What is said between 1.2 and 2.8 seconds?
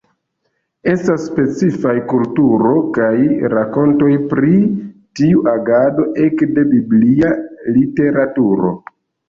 specifaj kulturo